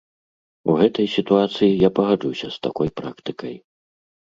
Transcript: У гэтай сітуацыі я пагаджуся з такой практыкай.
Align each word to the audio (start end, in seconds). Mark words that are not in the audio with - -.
У 0.71 0.77
гэтай 0.79 1.07
сітуацыі 1.17 1.77
я 1.87 1.93
пагаджуся 2.01 2.47
з 2.57 2.65
такой 2.67 2.95
практыкай. 3.03 3.55